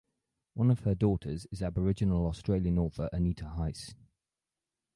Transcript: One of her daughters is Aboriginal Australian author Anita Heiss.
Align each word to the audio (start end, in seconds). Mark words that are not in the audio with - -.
One 0.55 0.71
of 0.71 0.79
her 0.79 0.95
daughters 0.95 1.45
is 1.51 1.61
Aboriginal 1.61 2.25
Australian 2.25 2.79
author 2.79 3.07
Anita 3.13 3.45
Heiss. 3.45 3.93